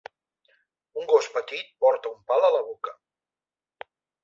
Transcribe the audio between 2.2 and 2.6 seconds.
pal a